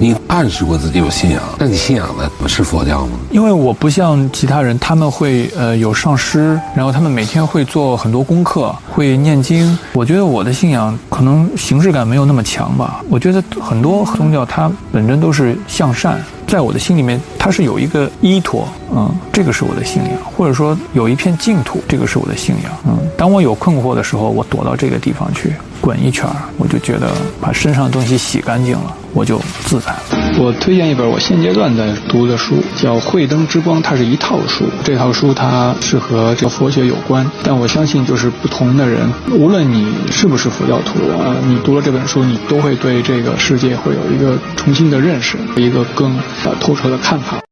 [0.00, 3.18] 你暗示过自己有信仰，那你信仰的是佛教吗？
[3.32, 9.76] 因为我不像其他人，他们会呃有上师，然后他们每天会做很多功课，会念经。
[9.94, 13.02] 我觉得我的信仰可能形式感没有那么强吧。
[13.10, 16.20] 我觉得很多宗教它本身都是向善。
[16.48, 22.98] 在我的心里面，它是有一个依托，嗯，这个是我的信仰，或者说有一片净土，这个是我的信仰，嗯。
[23.18, 26.26] 当我有困惑的时候，我躲到这个地方去滚一圈
[26.56, 30.02] 我就觉得把身上的东西洗干净了，我就自在了。
[30.40, 34.64] 我推荐一本我现阶段在读的书，叫《慧灯之光》，它是一套书。
[34.84, 46.16] 这套书它是和这个佛学有关，但我相信就是不同的人，无论你是不是佛教徒啊，你读了这本书，你都会对这个世界会有一个重新的认识，一个更。
[46.60, 47.47] 透彻的看法。